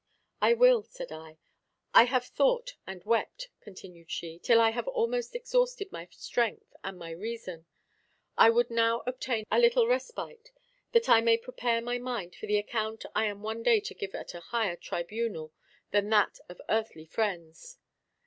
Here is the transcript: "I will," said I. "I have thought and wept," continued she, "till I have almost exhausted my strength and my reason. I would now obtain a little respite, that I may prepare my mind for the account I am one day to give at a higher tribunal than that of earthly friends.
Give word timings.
"I 0.41 0.55
will," 0.55 0.81
said 0.81 1.11
I. 1.11 1.37
"I 1.93 2.05
have 2.05 2.25
thought 2.25 2.73
and 2.87 3.03
wept," 3.03 3.49
continued 3.59 4.09
she, 4.09 4.39
"till 4.39 4.59
I 4.59 4.71
have 4.71 4.87
almost 4.87 5.35
exhausted 5.35 5.91
my 5.91 6.07
strength 6.09 6.73
and 6.83 6.97
my 6.97 7.11
reason. 7.11 7.67
I 8.35 8.49
would 8.49 8.71
now 8.71 9.03
obtain 9.05 9.45
a 9.51 9.59
little 9.59 9.85
respite, 9.85 10.49
that 10.93 11.07
I 11.07 11.21
may 11.21 11.37
prepare 11.37 11.81
my 11.81 11.99
mind 11.99 12.33
for 12.35 12.47
the 12.47 12.57
account 12.57 13.05
I 13.15 13.27
am 13.27 13.43
one 13.43 13.61
day 13.61 13.79
to 13.81 13.93
give 13.93 14.15
at 14.15 14.33
a 14.33 14.39
higher 14.39 14.75
tribunal 14.75 15.53
than 15.91 16.09
that 16.09 16.39
of 16.49 16.59
earthly 16.67 17.05
friends. 17.05 17.77